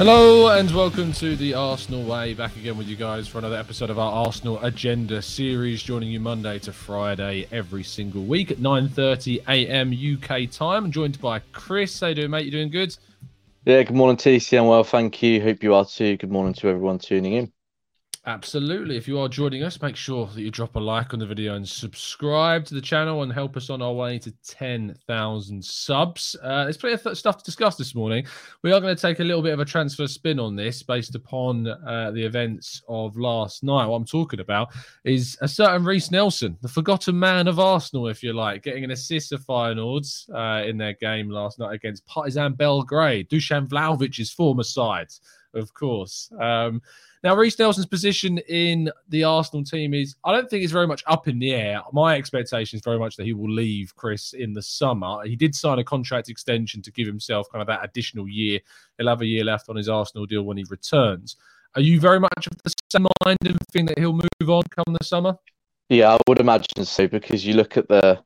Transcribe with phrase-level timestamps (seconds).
[0.00, 2.32] Hello and welcome to the Arsenal Way.
[2.32, 6.18] Back again with you guys for another episode of our Arsenal Agenda series, joining you
[6.18, 9.92] Monday to Friday every single week at 9:30 a.m.
[9.92, 10.86] UK time.
[10.86, 12.00] I'm joined by Chris.
[12.00, 12.46] How you doing, mate?
[12.46, 12.96] You doing good?
[13.66, 14.58] Yeah, good morning, TC.
[14.58, 15.42] I'm well, thank you.
[15.42, 16.16] Hope you are too.
[16.16, 17.52] Good morning to everyone tuning in.
[18.30, 18.96] Absolutely.
[18.96, 21.56] If you are joining us, make sure that you drop a like on the video
[21.56, 26.36] and subscribe to the channel and help us on our way to 10,000 subs.
[26.40, 28.24] Uh, there's plenty of th- stuff to discuss this morning.
[28.62, 31.16] We are going to take a little bit of a transfer spin on this based
[31.16, 33.86] upon uh, the events of last night.
[33.86, 34.68] What I'm talking about
[35.02, 38.92] is a certain Reiss Nelson, the forgotten man of Arsenal, if you like, getting an
[38.92, 44.62] assist of Feyenoord uh, in their game last night against Partizan Belgrade, Dusan Vlahovic's former
[44.62, 45.08] side,
[45.52, 46.30] of course.
[46.40, 46.80] Um,
[47.22, 51.04] now, Reiss Nelson's position in the Arsenal team is, I don't think it's very much
[51.06, 51.82] up in the air.
[51.92, 55.22] My expectation is very much that he will leave Chris in the summer.
[55.24, 58.60] He did sign a contract extension to give himself kind of that additional year.
[58.96, 61.36] He'll have a year left on his Arsenal deal when he returns.
[61.74, 64.96] Are you very much of the same mind and think that he'll move on come
[64.98, 65.36] the summer?
[65.90, 68.22] Yeah, I would imagine so because you look at the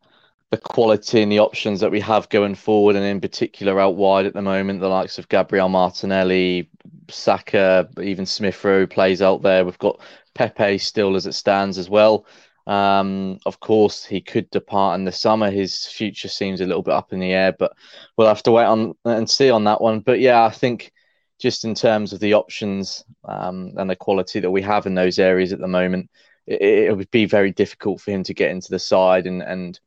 [0.51, 4.25] the quality and the options that we have going forward, and in particular out wide
[4.25, 6.71] at the moment, the likes of Gabriel Martinelli,
[7.09, 9.65] Saka, even Smith Rowe plays out there.
[9.65, 10.01] We've got
[10.35, 12.27] Pepe still as it stands as well.
[12.67, 15.51] Um, of course, he could depart in the summer.
[15.51, 17.73] His future seems a little bit up in the air, but
[18.17, 20.01] we'll have to wait on and see on that one.
[20.01, 20.93] But yeah, I think
[21.39, 25.19] just in terms of the options um, and the quality that we have in those
[25.19, 26.11] areas at the moment,
[26.47, 29.81] it, it, would be very difficult for him to get into the side and and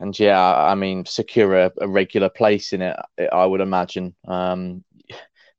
[0.00, 2.96] and yeah, I mean, secure a, a regular place in it.
[3.32, 4.14] I would imagine.
[4.26, 4.84] Um,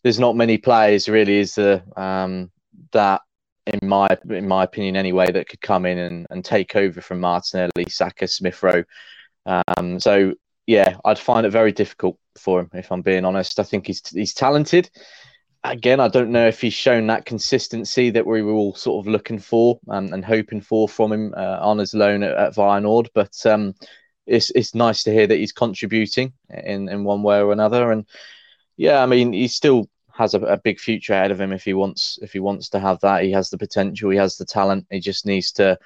[0.05, 2.51] there's not many players really is there um,
[2.91, 3.21] that
[3.65, 7.19] in my in my opinion anyway that could come in and, and take over from
[7.19, 8.83] Martinelli, Saka, Smith Rowe.
[9.47, 10.35] Um, so
[10.67, 13.59] yeah, I'd find it very difficult for him if I'm being honest.
[13.59, 14.91] I think he's he's talented.
[15.63, 19.11] Again, I don't know if he's shown that consistency that we were all sort of
[19.11, 23.07] looking for and, and hoping for from him uh, on his loan at, at Feyenoord.
[23.15, 23.73] But um,
[24.27, 27.91] it's it's nice to hear that he's contributing in, in one way or another.
[27.91, 28.05] And
[28.77, 31.73] yeah, I mean, he's still has a, a, big future ahead of him if he
[31.73, 33.23] wants if he wants to have that.
[33.23, 34.87] He has the potential, he has the talent.
[34.89, 35.77] He just needs to,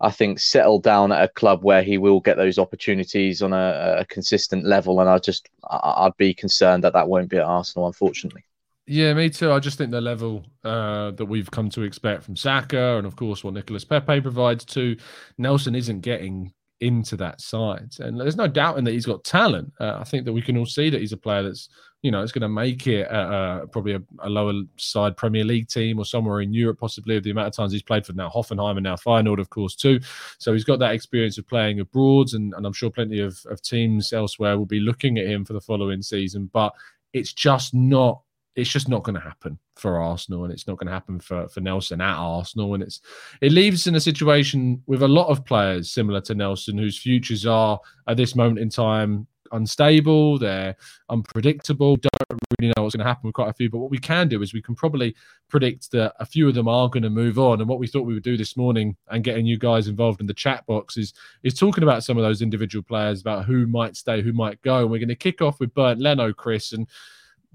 [0.00, 3.98] I think, settle down at a club where he will get those opportunities on a,
[4.00, 5.00] a consistent level.
[5.00, 8.44] And I just I'd be concerned that that won't be at Arsenal, unfortunately.
[8.90, 9.52] Yeah, me too.
[9.52, 13.16] I just think the level uh, that we've come to expect from Saka, and of
[13.16, 14.96] course what Nicolas Pepe provides to
[15.36, 17.94] Nelson, isn't getting into that side.
[17.98, 19.72] And there's no doubt in that he's got talent.
[19.80, 21.68] Uh, I think that we can all see that he's a player that's,
[22.02, 25.68] you know, it's going to make it uh, probably a, a, lower side Premier League
[25.68, 28.28] team or somewhere in Europe, possibly of the amount of times he's played for now
[28.28, 29.98] Hoffenheim and now Feyenoord, of course, too.
[30.38, 33.60] So he's got that experience of playing abroad, and, and I'm sure plenty of, of
[33.62, 36.48] teams elsewhere will be looking at him for the following season.
[36.52, 36.72] But
[37.12, 38.22] it's just not
[38.58, 41.48] it's just not going to happen for Arsenal, and it's not going to happen for
[41.48, 42.74] for Nelson at Arsenal.
[42.74, 43.00] And it's
[43.40, 47.46] it leaves in a situation with a lot of players similar to Nelson, whose futures
[47.46, 50.76] are at this moment in time unstable, they're
[51.08, 51.96] unpredictable.
[51.96, 53.70] Don't really know what's going to happen with quite a few.
[53.70, 55.14] But what we can do is we can probably
[55.48, 57.60] predict that a few of them are going to move on.
[57.60, 60.26] And what we thought we would do this morning and getting you guys involved in
[60.26, 61.14] the chat box is
[61.44, 64.80] is talking about some of those individual players, about who might stay, who might go.
[64.80, 66.88] And we're going to kick off with Bernd Leno, Chris, and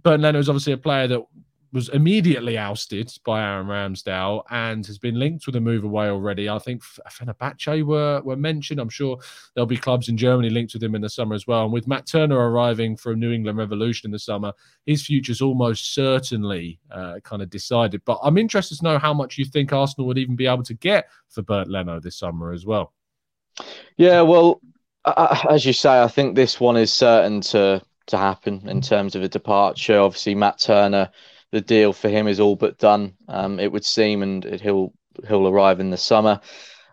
[0.01, 1.21] Bernd Leno is obviously a player that
[1.73, 6.47] was immediately ousted by Aaron Ramsdale and has been linked with a move away already.
[6.47, 8.79] I think Fenerbahce were were mentioned.
[8.79, 9.17] I'm sure
[9.53, 11.63] there'll be clubs in Germany linked with him in the summer as well.
[11.63, 14.53] And with Matt Turner arriving from New England Revolution in the summer,
[14.85, 18.03] his future's almost certainly uh, kind of decided.
[18.05, 20.75] But I'm interested to know how much you think Arsenal would even be able to
[20.75, 22.93] get for Bernd Leno this summer as well.
[23.97, 24.61] Yeah, well,
[25.05, 29.15] uh, as you say, I think this one is certain to to happen in terms
[29.15, 29.99] of a departure.
[29.99, 31.09] Obviously, Matt Turner,
[31.51, 33.13] the deal for him is all but done.
[33.27, 34.93] Um, it would seem, and he'll
[35.27, 36.39] he'll arrive in the summer.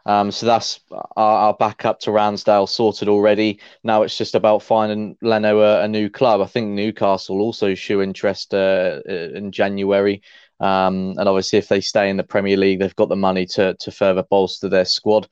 [0.06, 0.80] Um, so that's
[1.16, 3.60] our, our backup to Ramsdale sorted already.
[3.84, 6.40] Now it's just about finding Leno a, a new club.
[6.40, 10.22] I think Newcastle also show interest uh, in January.
[10.58, 13.74] Um, and obviously, if they stay in the Premier League, they've got the money to
[13.74, 15.28] to further bolster their squad.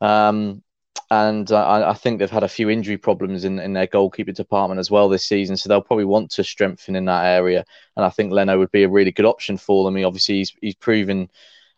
[0.00, 0.62] Um,
[1.10, 4.78] and I, I, think they've had a few injury problems in, in their goalkeeper department
[4.78, 5.56] as well this season.
[5.56, 7.64] So they'll probably want to strengthen in that area.
[7.96, 9.96] And I think Leno would be a really good option for them.
[9.96, 11.28] He obviously he's, he's proven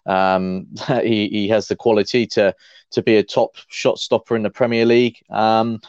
[0.04, 2.54] um, that he, he has the quality to
[2.90, 5.22] to be a top shot stopper in the Premier League.
[5.30, 5.80] Um,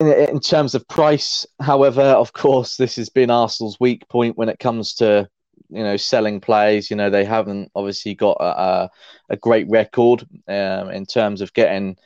[0.00, 4.48] in, in terms of price, however, of course, this has been Arsenal's weak point when
[4.48, 5.28] it comes to
[5.68, 6.90] you know selling plays.
[6.90, 8.90] You know they haven't obviously got a,
[9.28, 11.98] a great record um, in terms of getting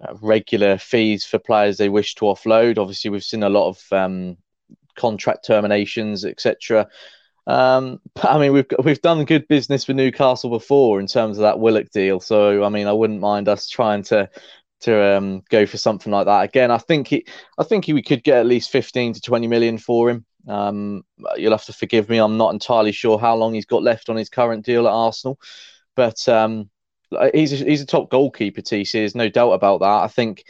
[0.00, 2.78] uh, regular fees for players they wish to offload.
[2.78, 4.36] Obviously, we've seen a lot of um,
[4.96, 6.88] contract terminations, etc.
[7.46, 11.60] Um, I mean, we've we've done good business with Newcastle before in terms of that
[11.60, 12.20] Willock deal.
[12.20, 14.30] So I mean, I wouldn't mind us trying to
[14.80, 16.70] to um, go for something like that again.
[16.70, 17.26] I think he,
[17.58, 20.24] I think he, we could get at least fifteen to twenty million for him.
[20.46, 21.04] Um,
[21.36, 22.18] you'll have to forgive me.
[22.18, 25.38] I'm not entirely sure how long he's got left on his current deal at Arsenal,
[25.96, 26.68] but um,
[27.32, 28.60] he's a, he's a top goalkeeper.
[28.60, 30.02] TC, there's no doubt about that.
[30.02, 30.44] I think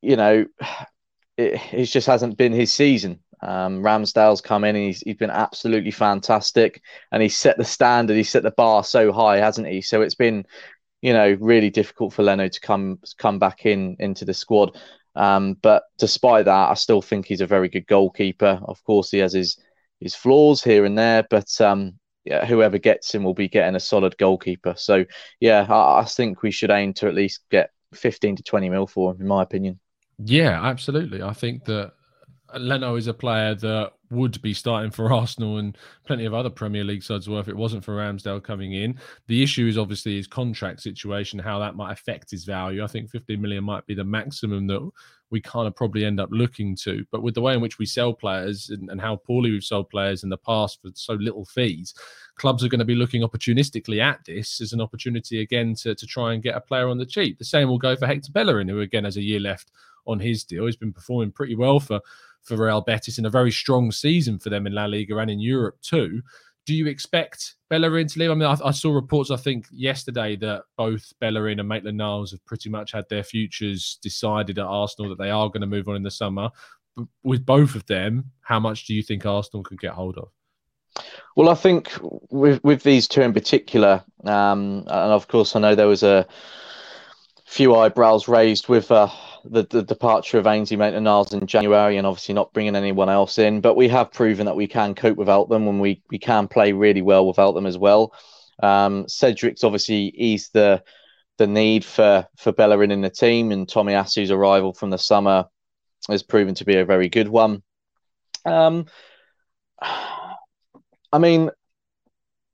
[0.00, 0.46] you know
[1.36, 3.20] it, it just hasn't been his season.
[3.42, 6.80] Um, Ramsdale's come in and he's, he's been absolutely fantastic
[7.10, 9.80] and he's set the standard, he's set the bar so high, hasn't he?
[9.80, 10.46] So it's been,
[11.00, 14.78] you know, really difficult for Leno to come come back in into the squad.
[15.16, 18.60] Um, but despite that, I still think he's a very good goalkeeper.
[18.64, 19.58] Of course, he has his
[20.00, 23.80] his flaws here and there, but um, yeah, whoever gets him will be getting a
[23.80, 24.74] solid goalkeeper.
[24.76, 25.04] So
[25.40, 28.86] yeah, I, I think we should aim to at least get 15 to 20 mil
[28.86, 29.80] for him, in my opinion.
[30.18, 31.22] Yeah, absolutely.
[31.22, 31.92] I think that
[32.56, 36.84] Leno is a player that would be starting for Arsenal and plenty of other Premier
[36.84, 38.98] League sides were if it wasn't for Ramsdale coming in.
[39.26, 42.84] The issue is obviously his contract situation, how that might affect his value.
[42.84, 44.88] I think 15 million might be the maximum that
[45.32, 47.04] we kind of probably end up looking to.
[47.10, 49.90] But with the way in which we sell players and, and how poorly we've sold
[49.90, 51.94] players in the past for so little fees,
[52.36, 56.06] clubs are going to be looking opportunistically at this as an opportunity again to, to
[56.06, 57.38] try and get a player on the cheap.
[57.38, 59.72] The same will go for Hector Bellerin, who again has a year left
[60.06, 60.66] on his deal.
[60.66, 62.00] He's been performing pretty well for
[62.42, 65.38] for Real Betis in a very strong season for them in La Liga and in
[65.38, 66.22] Europe too.
[66.64, 68.30] Do you expect Bellerin to leave?
[68.30, 72.30] I mean, I, I saw reports, I think, yesterday that both Bellerin and Maitland Niles
[72.30, 75.88] have pretty much had their futures decided at Arsenal that they are going to move
[75.88, 76.50] on in the summer.
[76.94, 80.28] But with both of them, how much do you think Arsenal could get hold of?
[81.36, 81.90] Well, I think
[82.30, 86.26] with with these two in particular, um, and of course, I know there was a
[87.52, 89.08] few eyebrows raised with uh,
[89.44, 93.38] the, the departure of Ainsley Maitland Niles in January and obviously not bringing anyone else
[93.38, 93.60] in.
[93.60, 96.72] But we have proven that we can cope without them and we, we can play
[96.72, 98.14] really well without them as well.
[98.62, 100.82] Um, Cedric's obviously eased the
[101.38, 105.46] the need for for Bellerin in the team, and Tomiyasu's arrival from the summer
[106.08, 107.62] has proven to be a very good one.
[108.44, 108.86] Um,
[109.80, 111.50] I mean,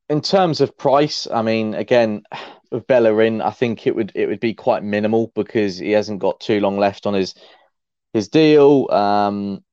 [0.08, 2.22] in terms of price, I mean, again,
[2.70, 6.40] with Bellerin, I think it would it would be quite minimal because he hasn't got
[6.40, 7.34] too long left on his
[8.12, 8.88] his deal.
[8.90, 9.64] Um,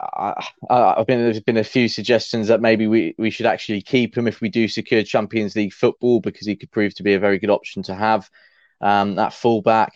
[0.00, 4.16] I, have been there's been a few suggestions that maybe we, we should actually keep
[4.16, 7.18] him if we do secure Champions League football because he could prove to be a
[7.18, 8.28] very good option to have
[8.80, 9.92] um, that fullback.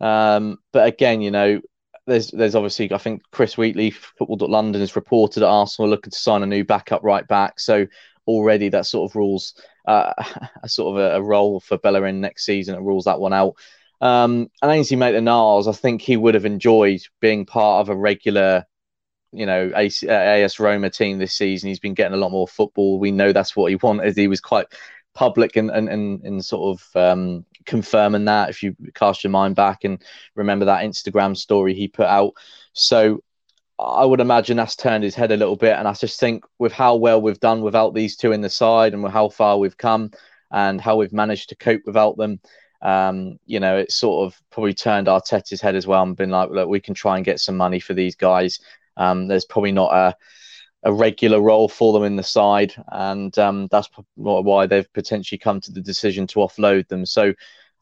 [0.00, 1.60] Um, but again, you know,
[2.06, 6.10] there's there's obviously I think Chris Wheatley, Football London, has reported at Arsenal are looking
[6.10, 7.58] to sign a new backup right back.
[7.58, 7.86] So
[8.26, 9.54] already that sort of rules
[9.86, 10.12] uh,
[10.62, 12.74] a sort of a, a, role for Bellerin next season.
[12.74, 13.54] It rules that one out.
[14.00, 18.64] Um, and Ainsley Maitland-Niles, I think he would have enjoyed being part of a regular,
[19.32, 21.68] you know, AS, AS Roma team this season.
[21.68, 22.98] He's been getting a lot more football.
[22.98, 24.16] We know that's what he wanted.
[24.16, 24.66] He was quite
[25.14, 29.56] public and and, and, and sort of um, confirming that if you cast your mind
[29.56, 30.02] back and
[30.34, 32.34] remember that Instagram story he put out.
[32.74, 33.22] So
[33.78, 35.76] I would imagine that's turned his head a little bit.
[35.76, 38.94] And I just think with how well we've done without these two in the side
[38.94, 40.10] and how far we've come
[40.50, 42.40] and how we've managed to cope without them,
[42.82, 46.50] um, you know, it's sort of probably turned Arteta's head as well and been like,
[46.50, 48.60] look, we can try and get some money for these guys.
[48.96, 50.16] Um, there's probably not a,
[50.84, 52.74] a regular role for them in the side.
[52.92, 57.04] And um, that's why they've potentially come to the decision to offload them.
[57.04, 57.34] So,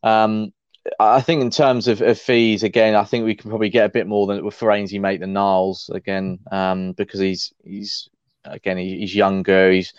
[0.02, 0.52] um,
[1.00, 3.90] I think in terms of, of, fees, again, I think we can probably get a
[3.90, 8.08] bit more than with Ainsley Maitland Niles again, um, because he's he's
[8.44, 9.94] again he, he's younger, he's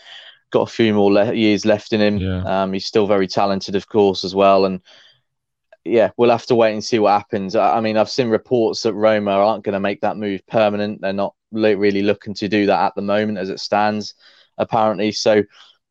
[0.51, 2.17] got a few more le- years left in him.
[2.17, 2.63] Yeah.
[2.63, 4.81] Um, he's still very talented, of course, as well, and
[5.83, 7.55] yeah, we'll have to wait and see what happens.
[7.55, 11.01] I, I mean, I've seen reports that Roma aren't going to make that move permanent.
[11.01, 14.15] They're not really looking to do that at the moment, as it stands,
[14.57, 15.11] apparently.
[15.11, 15.43] So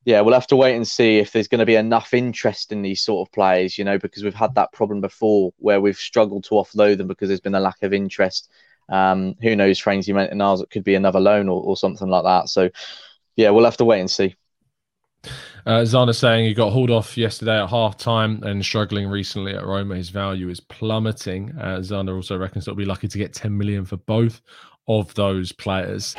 [0.04, 2.82] yeah, we'll have to wait and see if there's going to be enough interest in
[2.82, 6.44] these sort of players, you know, because we've had that problem before where we've struggled
[6.44, 8.50] to offload them because there's been a lack of interest.
[8.90, 12.50] Um, who knows, Frankie Niles, it could be another loan or, or something like that.
[12.50, 12.68] So,
[13.34, 14.36] yeah, we'll have to wait and see.
[15.66, 19.64] Uh, Zana saying he got hauled off yesterday at half time and struggling recently at
[19.64, 19.96] Roma.
[19.96, 21.54] His value is plummeting.
[21.58, 24.42] Uh, Zana also reckons they'll be lucky to get 10 million for both
[24.86, 26.14] of those players.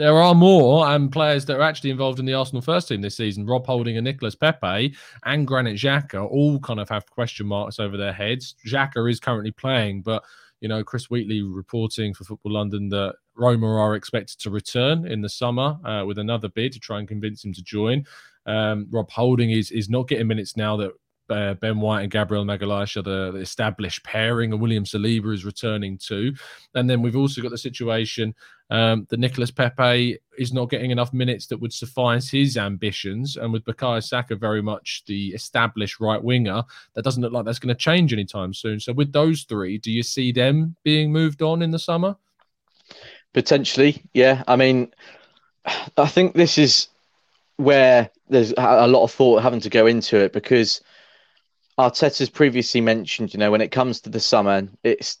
[0.00, 3.18] There are more um, players that are actually involved in the Arsenal first team this
[3.18, 3.44] season.
[3.44, 4.94] Rob Holding and Nicolas Pepe
[5.26, 8.54] and Granit Xhaka all kind of have question marks over their heads.
[8.66, 10.24] Xhaka is currently playing, but
[10.62, 15.20] you know, Chris Wheatley reporting for Football London that Roma are expected to return in
[15.20, 18.06] the summer uh, with another bid to try and convince him to join.
[18.46, 20.92] Um, Rob Holding is is not getting minutes now that
[21.30, 25.98] uh, Ben White and Gabriel Magalhaes are the, established pairing, and William Saliba is returning
[25.98, 26.34] too.
[26.74, 28.34] And then we've also got the situation
[28.70, 33.36] um, that Nicolas Pepe is not getting enough minutes that would suffice his ambitions.
[33.36, 36.62] And with Bukayo Saka very much the established right winger,
[36.94, 38.78] that doesn't look like that's going to change anytime soon.
[38.78, 42.16] So with those three, do you see them being moved on in the summer?
[43.32, 44.44] Potentially, yeah.
[44.46, 44.92] I mean,
[45.96, 46.88] I think this is
[47.56, 50.80] where there's a lot of thought having to go into it because
[51.80, 55.16] Arteta's previously mentioned, you know, when it comes to the summer, it's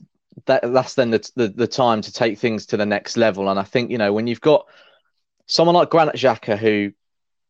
[0.46, 3.48] that that's then the, the, the time to take things to the next level.
[3.48, 4.66] And I think you know when you've got
[5.46, 6.92] someone like Granit Xhaka, who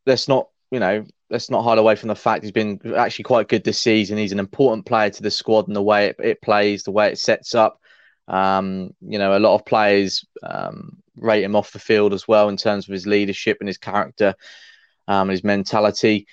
[0.07, 3.49] let's not you know let's not hide away from the fact he's been actually quite
[3.49, 4.19] good this season.
[4.19, 7.09] He's an important player to the squad and the way it, it plays, the way
[7.09, 7.81] it sets up.
[8.27, 12.49] Um, you know, a lot of players um, rate him off the field as well
[12.49, 14.35] in terms of his leadership and his character,
[15.07, 16.27] um, his mentality.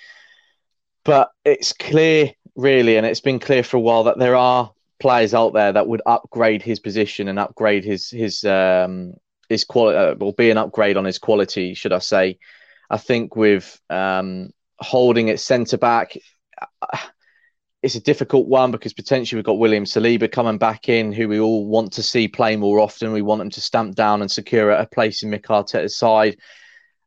[1.04, 5.32] But it's clear, really, and it's been clear for a while that there are players
[5.32, 9.14] out there that would upgrade his position and upgrade his his um,
[9.48, 12.38] his quality, uh, or be an upgrade on his quality, should I say?
[12.90, 16.18] I think with um, holding at centre back,
[16.82, 16.98] uh,
[17.82, 21.38] it's a difficult one because potentially we've got William Saliba coming back in, who we
[21.38, 23.12] all want to see play more often.
[23.12, 26.38] We want him to stamp down and secure a place in Mikel Arteta's side.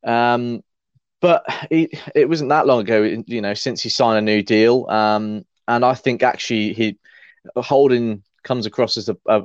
[0.03, 0.63] Um,
[1.21, 4.89] but it, it wasn't that long ago, you know, since he signed a new deal.
[4.89, 6.97] Um, and I think actually he
[7.55, 9.43] Holding comes across as a, a,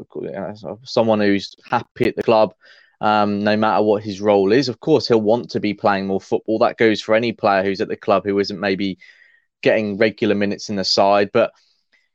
[0.84, 2.54] someone who's happy at the club,
[3.00, 4.68] um, no matter what his role is.
[4.68, 6.58] Of course, he'll want to be playing more football.
[6.58, 8.98] That goes for any player who's at the club who isn't maybe
[9.62, 11.30] getting regular minutes in the side.
[11.32, 11.52] But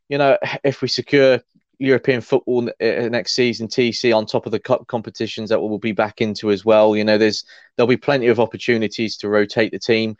[0.09, 1.41] you know, if we secure
[1.81, 5.91] European football uh, next season, TC on top of the cup competitions that we'll be
[5.91, 6.95] back into as well.
[6.95, 7.43] You know, there's
[7.75, 10.15] there'll be plenty of opportunities to rotate the team.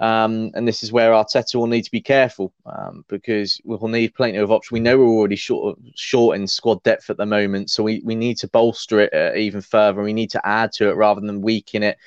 [0.00, 4.14] Um, and this is where Arteta will need to be careful um, because we'll need
[4.14, 4.70] plenty of options.
[4.70, 8.14] We know we're already short short in squad depth at the moment, so we, we
[8.14, 10.02] need to bolster it uh, even further.
[10.02, 11.98] We need to add to it rather than weaken it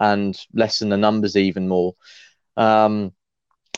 [0.00, 1.94] and lessen the numbers even more.
[2.56, 3.12] Um,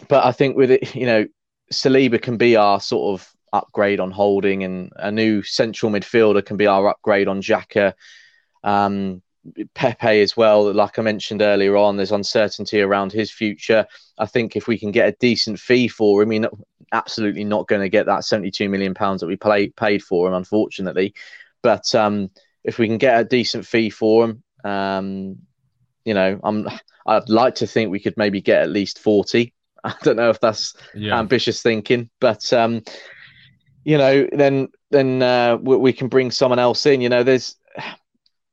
[0.08, 1.26] but I think with it, you know,
[1.72, 6.56] Saliba can be our sort of upgrade on holding, and a new central midfielder can
[6.56, 7.94] be our upgrade on Xhaka.
[8.62, 9.22] Um,
[9.74, 10.72] Pepe as well.
[10.72, 13.86] Like I mentioned earlier on, there's uncertainty around his future.
[14.18, 16.46] I think if we can get a decent fee for him, I mean,
[16.92, 20.34] absolutely not going to get that 72 million pounds that we play, paid for him,
[20.34, 21.14] unfortunately.
[21.62, 22.30] But um,
[22.64, 25.38] if we can get a decent fee for him, um,
[26.04, 26.68] you know, I'm
[27.06, 29.52] I'd like to think we could maybe get at least 40.
[29.84, 31.18] I don't know if that's yeah.
[31.18, 32.82] ambitious thinking, but um,
[33.84, 37.00] you know, then then uh, we, we can bring someone else in.
[37.00, 37.56] You know, there's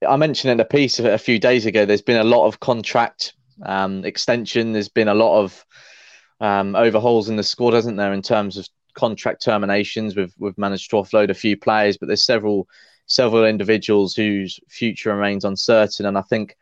[0.07, 2.47] I mentioned in a piece of it a few days ago, there's been a lot
[2.47, 4.73] of contract um, extension.
[4.73, 5.65] There's been a lot of
[6.39, 10.15] um, overhauls in the squad, hasn't there, in terms of contract terminations?
[10.15, 12.67] We've we've managed to offload a few players, but there's several
[13.05, 16.05] several individuals whose future remains uncertain.
[16.05, 16.57] And I think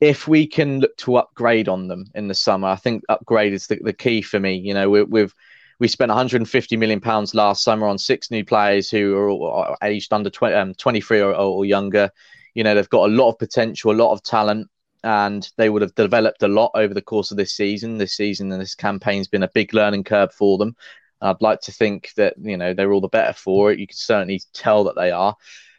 [0.00, 3.68] if we can look to upgrade on them in the summer, I think upgrade is
[3.68, 4.56] the, the key for me.
[4.56, 5.34] You know, we, we've
[5.78, 10.30] we spent 150 million pounds last summer on six new players who are aged under
[10.30, 12.10] 20, um, 23 or, or younger.
[12.54, 14.68] You know, they've got a lot of potential, a lot of talent,
[15.04, 17.98] and they would have developed a lot over the course of this season.
[17.98, 20.76] This season and this campaign's been a big learning curve for them.
[21.20, 23.78] I'd like to think that you know they're all the better for it.
[23.78, 25.36] You can certainly tell that they are.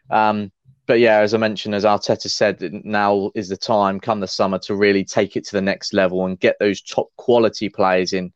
[0.09, 0.51] Um,
[0.85, 4.59] but yeah, as I mentioned, as Arteta said, now is the time, come the summer,
[4.59, 8.33] to really take it to the next level and get those top quality players in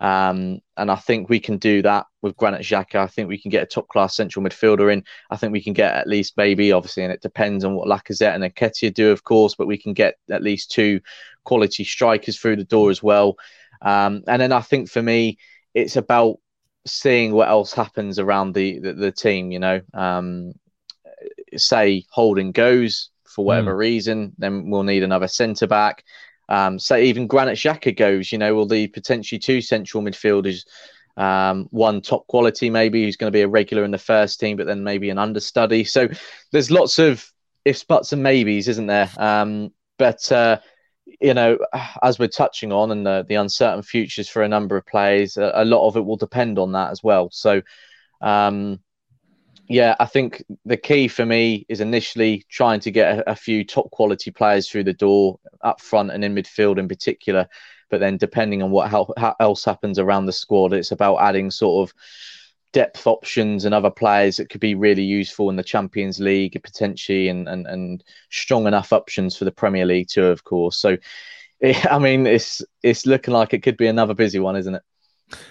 [0.00, 2.96] um, and I think we can do that with Granit Xhaka.
[2.96, 5.04] I think we can get a top class central midfielder in.
[5.30, 8.34] I think we can get at least maybe, obviously, and it depends on what Lacazette
[8.34, 11.00] and Nketiah do, of course, but we can get at least two
[11.44, 13.36] quality strikers through the door as well.
[13.82, 15.38] Um, and then I think for me,
[15.74, 16.38] it's about
[16.86, 19.50] seeing what else happens around the the, the team.
[19.52, 20.54] You know, um,
[21.56, 23.78] say Holding goes for whatever mm.
[23.78, 26.04] reason, then we'll need another centre back.
[26.48, 30.64] Um, so even Granit Xhaka goes, you know, will the potentially two central midfielders,
[31.16, 34.56] um, one top quality maybe who's going to be a regular in the first team,
[34.56, 35.84] but then maybe an understudy.
[35.84, 36.08] So
[36.52, 37.30] there's lots of
[37.64, 39.10] ifs, buts, and maybes, isn't there?
[39.16, 40.58] Um, but uh,
[41.20, 41.58] you know,
[42.02, 45.52] as we're touching on, and the, the uncertain futures for a number of players, a,
[45.54, 47.30] a, lot of it will depend on that as well.
[47.30, 47.62] So.
[48.20, 48.80] Um,
[49.68, 53.64] yeah, I think the key for me is initially trying to get a, a, few
[53.64, 57.48] top quality players through the door up front and in midfield in particular.
[57.88, 61.50] But then, depending on what how, how else happens around the squad, it's about adding
[61.50, 61.94] sort of
[62.72, 67.28] depth options and other players that could be really useful in the Champions League potentially,
[67.28, 70.76] and and, and strong enough options for the Premier League too, of course.
[70.76, 70.98] So,
[71.90, 74.82] I mean, it's it's looking like it could be another busy one, isn't it?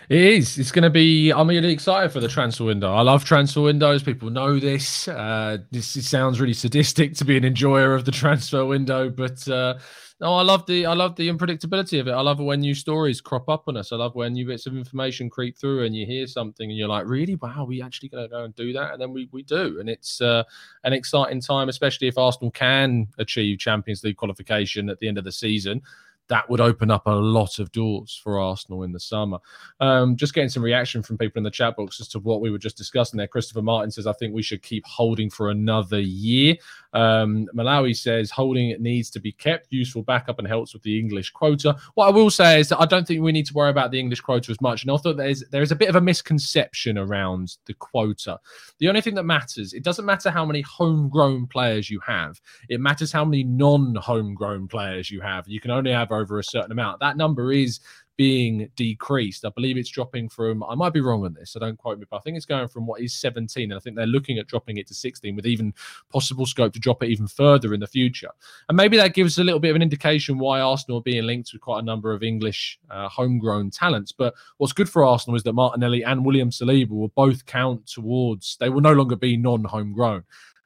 [0.10, 0.60] It is.
[0.60, 1.32] It's going to be.
[1.32, 2.94] I'm really excited for the transfer window.
[2.94, 4.04] I love transfer windows.
[4.04, 5.08] People know this.
[5.08, 9.48] Uh, this it sounds really sadistic to be an enjoyer of the transfer window, but
[9.48, 9.80] uh,
[10.22, 12.12] no, I love the I love the unpredictability of it.
[12.12, 13.92] I love when new stories crop up on us.
[13.92, 16.88] I love when new bits of information creep through and you hear something and you're
[16.88, 17.36] like, really?
[17.36, 18.94] Wow, we actually going to go and do that?
[18.94, 20.44] And then we we do, and it's uh,
[20.84, 25.24] an exciting time, especially if Arsenal can achieve Champions League qualification at the end of
[25.24, 25.82] the season
[26.30, 29.40] that would open up a lot of doors for Arsenal in the summer.
[29.80, 32.50] Um, just getting some reaction from people in the chat box as to what we
[32.50, 33.28] were just discussing there.
[33.28, 36.56] Christopher Martin says, I think we should keep holding for another year.
[36.94, 40.98] Um, Malawi says, holding it needs to be kept, useful backup and helps with the
[40.98, 41.76] English quota.
[41.96, 44.00] What I will say is that I don't think we need to worry about the
[44.00, 44.84] English quota as much.
[44.84, 48.40] And I thought there's, there is a bit of a misconception around the quota.
[48.80, 52.40] The only thing that matters, it doesn't matter how many homegrown players you have,
[52.70, 55.48] it matters how many non homegrown players you have.
[55.48, 57.00] You can only have over a certain amount.
[57.00, 57.80] That number is
[58.16, 59.46] being decreased.
[59.46, 62.06] I believe it's dropping from, I might be wrong on this, so don't quote me,
[62.10, 63.72] but I think it's going from what is 17.
[63.72, 65.74] And I think they're looking at dropping it to 16 with even
[66.12, 68.30] possible scope to drop it even further in the future.
[68.70, 71.52] And maybe that gives a little bit of an indication why Arsenal are being linked
[71.54, 74.12] with quite a number of English uh, homegrown talents.
[74.12, 78.58] But what's good for Arsenal is that Martinelli and William Saliba will both count towards,
[78.58, 80.24] they will no longer be non homegrown.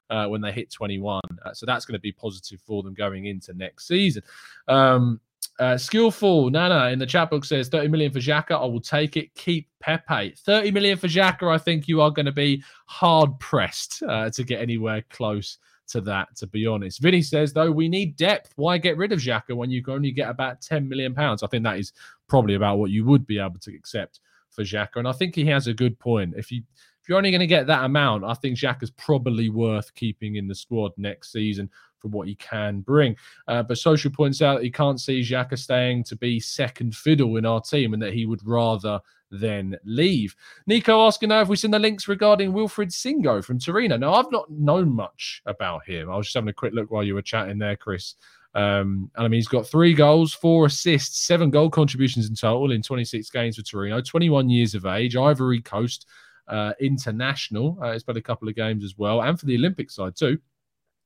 [0.10, 1.20] Uh, when they hit 21.
[1.44, 4.24] Uh, so that's going to be positive for them going into next season.
[4.70, 5.20] Um,
[5.60, 8.52] uh, skillful Nana in the chat book says 30 million for Xhaka.
[8.52, 9.34] I will take it.
[9.36, 10.36] Keep Pepe.
[10.38, 11.52] 30 million for Xhaka.
[11.54, 16.02] I think you are going to be hard pressed uh, to get anywhere close to
[16.02, 17.02] that, to be honest.
[17.02, 18.54] Vinny says, though, we need depth.
[18.56, 21.44] Why get rid of Xhaka when you can only get about 10 million pounds?
[21.44, 21.94] I think that is
[22.28, 24.20] probably about what you would be able to accept
[24.52, 24.98] for Xhaka.
[24.98, 26.34] And I think he has a good point.
[26.38, 26.62] If you
[27.08, 30.46] if you're only going to get that amount, I think Xhaka's probably worth keeping in
[30.46, 33.16] the squad next season for what he can bring.
[33.48, 37.38] Uh, but Social points out that he can't see Xhaka staying to be second fiddle
[37.38, 39.00] in our team and that he would rather
[39.30, 40.36] then leave.
[40.68, 43.98] Nico asking now if we've seen the links regarding Wilfried Singo from Torino.
[43.98, 46.10] Now, I've not known much about him.
[46.10, 48.16] I was just having a quick look while you were chatting there, Chris.
[48.56, 52.72] Um, and I mean, he's got three goals, four assists, seven goal contributions in total
[52.72, 56.08] in 26 games for Torino, 21 years of age, Ivory Coast
[56.48, 57.78] uh, international.
[57.82, 60.40] Uh, he's played a couple of games as well, and for the Olympic side too.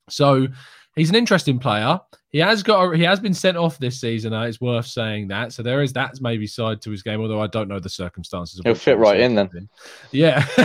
[0.10, 0.48] So
[0.96, 2.00] he's an interesting player.
[2.30, 4.34] He has got he has been sent off this season.
[4.34, 5.52] Uh, it's worth saying that.
[5.52, 8.62] So there is that maybe side to his game, although I don't know the circumstances.
[8.64, 9.50] He'll fit right in then.
[9.54, 9.70] In.
[10.12, 10.42] Yeah,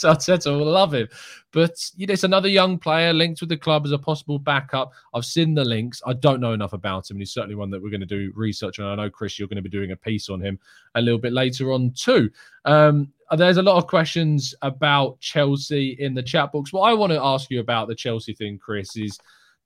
[0.00, 1.08] Arteta will love him.
[1.52, 4.92] But you know, it's another young player linked with the club as a possible backup.
[5.12, 6.00] I've seen the links.
[6.06, 7.16] I don't know enough about him.
[7.16, 8.86] and He's certainly one that we're going to do research on.
[8.86, 10.58] I know Chris, you're going to be doing a piece on him
[10.94, 12.30] a little bit later on too.
[12.64, 16.72] Um, there's a lot of questions about Chelsea in the chat box.
[16.72, 19.18] What I want to ask you about the Chelsea thing, Chris, is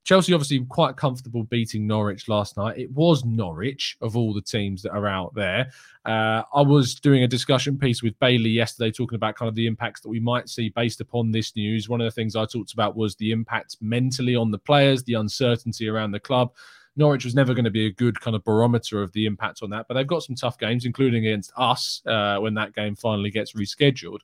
[0.04, 2.78] Chelsea obviously quite comfortable beating Norwich last night.
[2.78, 5.70] It was Norwich of all the teams that are out there.
[6.04, 9.66] Uh, I was doing a discussion piece with Bailey yesterday talking about kind of the
[9.66, 11.88] impacts that we might see based upon this news.
[11.88, 15.14] One of the things I talked about was the impact mentally on the players, the
[15.14, 16.52] uncertainty around the club.
[16.96, 19.70] Norwich was never going to be a good kind of barometer of the impact on
[19.70, 23.30] that, but they've got some tough games, including against us uh, when that game finally
[23.30, 24.20] gets rescheduled.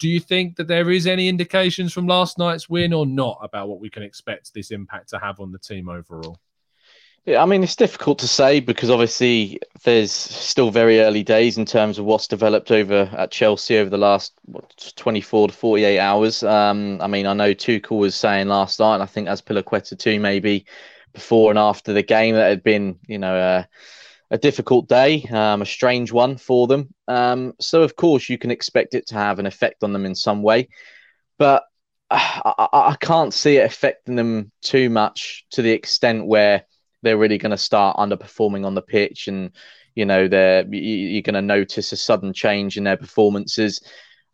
[0.00, 3.68] Do you think that there is any indications from last night's win or not about
[3.68, 6.40] what we can expect this impact to have on the team overall?
[7.26, 11.66] Yeah, I mean, it's difficult to say because obviously there's still very early days in
[11.66, 16.42] terms of what's developed over at Chelsea over the last what, 24 to 48 hours.
[16.42, 20.18] Um, I mean, I know Tuchel was saying last night, and I think Azpilicueta too,
[20.18, 20.64] maybe
[21.12, 23.64] before and after the game, that had been, you know, uh,
[24.30, 26.94] a difficult day, um, a strange one for them.
[27.08, 30.14] Um, so, of course, you can expect it to have an effect on them in
[30.14, 30.68] some way.
[31.38, 31.64] But
[32.10, 36.64] I, I, I can't see it affecting them too much to the extent where
[37.02, 39.52] they're really going to start underperforming on the pitch and,
[39.94, 43.82] you know, they're, you're going to notice a sudden change in their performances.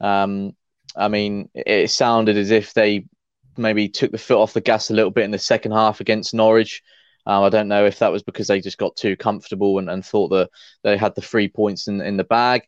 [0.01, 0.53] Um,
[0.95, 3.07] I mean, it sounded as if they
[3.57, 6.35] maybe took the foot off the gas a little bit in the second half against
[6.35, 6.83] Norwich.
[7.27, 10.05] Um, I don't know if that was because they just got too comfortable and, and
[10.05, 10.51] thought that
[10.83, 12.63] they had the three points in, in the bag.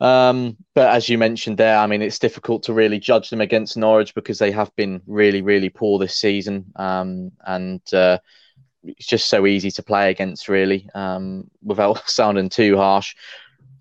[0.00, 3.76] Um, but as you mentioned there, I mean, it's difficult to really judge them against
[3.76, 6.72] Norwich because they have been really, really poor this season.
[6.74, 8.18] Um, and uh,
[8.82, 13.14] it's just so easy to play against, really, um, without sounding too harsh.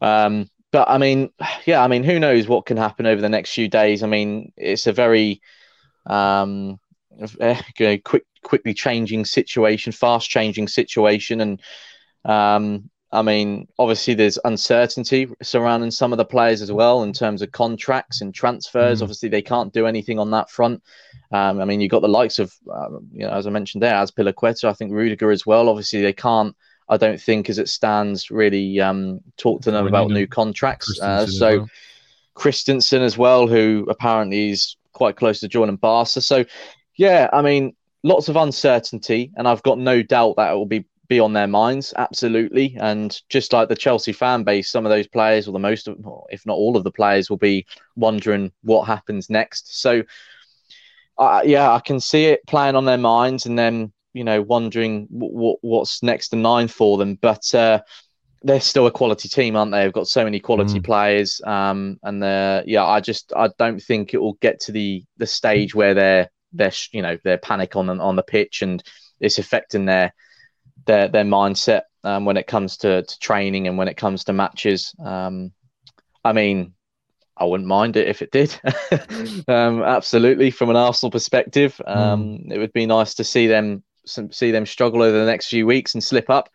[0.02, 1.32] Um, but I mean,
[1.65, 4.04] yeah, I mean, who knows what can happen over the next few days?
[4.04, 5.41] I mean, it's a very
[6.06, 6.80] um,
[8.04, 11.62] quick quickly changing situation, fast changing situation, and
[12.25, 17.41] um, I mean, obviously, there's uncertainty surrounding some of the players as well in terms
[17.41, 18.99] of contracts and transfers.
[18.99, 19.01] Mm.
[19.01, 20.82] Obviously, they can't do anything on that front.
[21.32, 23.95] Um, I mean, you've got the likes of, uh, you know, as I mentioned there,
[23.95, 25.67] Azpilicueta, I think Rudiger as well.
[25.67, 26.56] Obviously, they can't
[26.91, 30.99] I don't think, as it stands, really um, talked to them about new contracts.
[30.99, 31.69] Uh, so well.
[32.34, 36.19] Christensen as well, who apparently is quite close to joining Barca.
[36.19, 36.43] So
[36.97, 40.86] yeah, I mean, lots of uncertainty, and I've got no doubt that it will be
[41.12, 42.78] be on their minds, absolutely.
[42.80, 45.98] And just like the Chelsea fan base, some of those players, or the most of,
[46.30, 47.66] if not all of the players, will be
[47.98, 49.82] wondering what happens next.
[49.82, 50.04] So,
[51.18, 55.08] uh, yeah, I can see it playing on their minds, and then you know wondering
[55.10, 57.16] what what's next in line for them.
[57.16, 57.82] But uh,
[58.44, 59.84] they're still a quality team, aren't they?
[59.84, 60.86] They've got so many quality mm.
[60.86, 62.22] players, um, and
[62.66, 62.86] yeah.
[62.86, 66.72] I just I don't think it will get to the the stage where they're they're
[66.92, 68.84] you know they're panic on on the pitch and
[69.20, 70.14] it's affecting their
[70.86, 74.34] their their mindset um, when it comes to, to training and when it comes to
[74.34, 74.96] matches.
[75.04, 75.52] Um,
[76.24, 76.74] I mean,
[77.38, 78.60] I wouldn't mind it if it did.
[79.48, 82.52] um, absolutely, from an Arsenal perspective, um, mm.
[82.52, 85.94] it would be nice to see them see them struggle over the next few weeks
[85.94, 86.50] and slip up.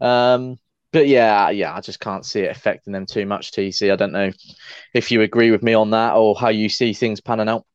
[0.00, 0.58] Um,
[0.92, 3.50] but yeah, yeah, I just can't see it affecting them too much.
[3.50, 4.30] TC, I don't know
[4.94, 7.66] if you agree with me on that or how you see things panning out.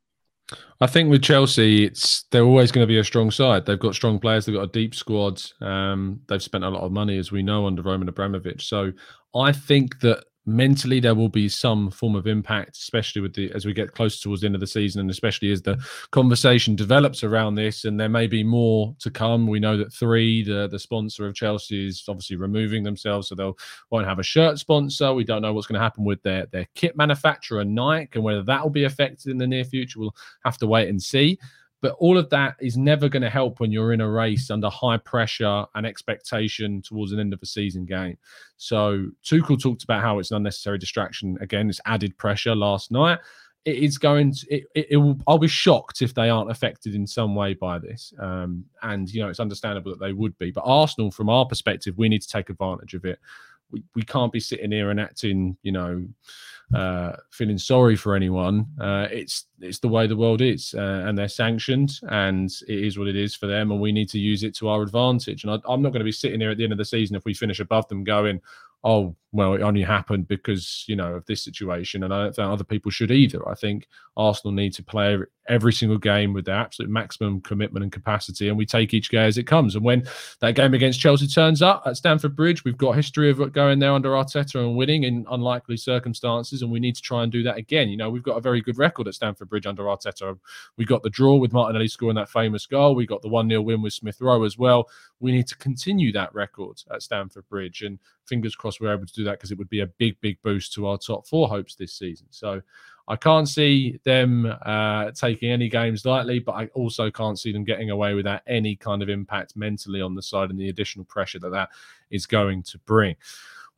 [0.81, 3.65] I think with Chelsea, it's they're always going to be a strong side.
[3.65, 4.45] They've got strong players.
[4.45, 5.41] They've got a deep squad.
[5.62, 8.67] Um, they've spent a lot of money, as we know, under Roman Abramovich.
[8.67, 8.91] So
[9.35, 13.65] I think that mentally there will be some form of impact especially with the as
[13.65, 15.78] we get closer towards the end of the season and especially as the
[16.12, 19.47] conversation develops around this and there may be more to come.
[19.47, 23.58] We know that three the the sponsor of chelsea is obviously removing themselves so they'll
[23.89, 25.13] won't have a shirt sponsor.
[25.13, 28.43] We don't know what's going to happen with their their kit manufacturer nike and whether
[28.43, 29.99] that will be affected in the near future.
[29.99, 31.38] We'll have to wait and see
[31.81, 34.69] but all of that is never going to help when you're in a race under
[34.69, 38.17] high pressure and expectation towards an end of a season game.
[38.57, 41.37] So Tuchel talked about how it's an unnecessary distraction.
[41.39, 43.19] Again, it's added pressure last night.
[43.65, 44.47] It is going to.
[44.49, 45.17] It, it, it will.
[45.27, 48.13] I'll be shocked if they aren't affected in some way by this.
[48.17, 50.51] Um, and you know, it's understandable that they would be.
[50.51, 53.19] But Arsenal, from our perspective, we need to take advantage of it.
[53.69, 56.07] We, we can't be sitting here and acting, you know,
[56.73, 58.65] uh, feeling sorry for anyone.
[58.79, 62.97] Uh, it's it's the way the world is, uh, and they're sanctioned, and it is
[62.97, 65.43] what it is for them, and we need to use it to our advantage.
[65.43, 67.15] And I, am not going to be sitting here at the end of the season
[67.15, 68.39] if we finish above them, going,
[68.84, 72.47] "Oh, well, it only happened because you know of this situation." And I don't think
[72.47, 73.47] other people should either.
[73.47, 73.87] I think
[74.17, 78.57] Arsenal need to play every, single game with their absolute maximum commitment and capacity, and
[78.57, 79.75] we take each game as it comes.
[79.75, 80.03] And when
[80.41, 83.93] that game against Chelsea turns up at Stamford Bridge, we've got history of going there
[83.93, 87.57] under Arteta and winning in unlikely circumstances, and we need to try and do that
[87.57, 87.89] again.
[87.89, 90.37] You know, we've got a very good record at Stamford Bridge under Arteta.
[90.77, 92.95] We got the draw with Martinelli scoring that famous goal.
[92.95, 94.89] We got the 1 0 win with Smith Rowe as well.
[95.19, 97.81] We need to continue that record at Stamford Bridge.
[97.81, 100.41] And fingers crossed we're able to do that because it would be a big, big
[100.41, 102.27] boost to our top four hopes this season.
[102.29, 102.62] So
[103.08, 107.63] I can't see them uh, taking any games lightly, but I also can't see them
[107.63, 111.39] getting away without any kind of impact mentally on the side and the additional pressure
[111.39, 111.69] that that
[112.12, 113.15] is going to bring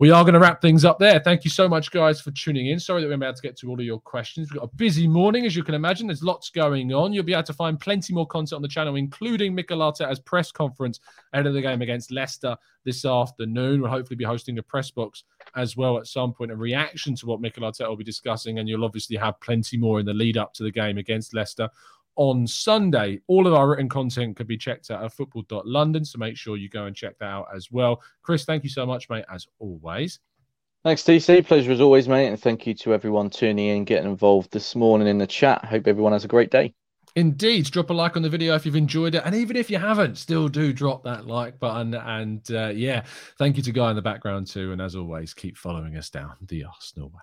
[0.02, 1.20] we are going to wrap things up there.
[1.20, 2.80] Thank you so much, guys, for tuning in.
[2.80, 4.50] Sorry that we are able to get to all of your questions.
[4.50, 6.08] We've got a busy morning, as you can imagine.
[6.08, 7.14] There's lots going on.
[7.14, 10.52] You'll be able to find plenty more content on the channel, including Mikel Arteta's press
[10.52, 11.00] conference
[11.34, 13.80] ahead of the game against Leicester this afternoon.
[13.80, 15.24] We'll hopefully be hosting a press box
[15.56, 18.58] as well at some point, a reaction to what Mikel Arteta will be discussing.
[18.58, 21.70] And you'll obviously have plenty more in the lead up to the game against Leicester
[22.22, 23.20] on Sunday.
[23.26, 26.06] All of our written content can be checked out at football.london.
[26.06, 28.00] So make sure you go and check that out as well.
[28.22, 30.20] Chris, thank you so much, mate, as always.
[30.84, 31.44] Thanks, TC.
[31.48, 32.28] Pleasure as always, mate.
[32.28, 35.66] And thank you to everyone tuning in, getting involved this morning in the chat.
[35.66, 36.76] Hope everyone has a great day.
[37.16, 39.80] Indeed, drop a like on the video if you've enjoyed it, and even if you
[39.80, 41.96] haven't, still do drop that like button.
[41.96, 43.04] And uh, yeah,
[43.40, 44.72] thank you to Guy in the background too.
[44.72, 47.20] And as always, keep following us down the Arsenal way.